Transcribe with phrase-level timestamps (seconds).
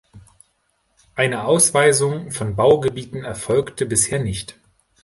[1.13, 4.59] Eine Ausweisung von Baugebieten erfolgte bisher nicht.